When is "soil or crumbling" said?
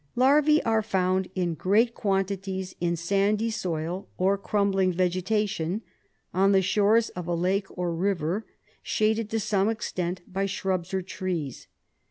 3.51-4.91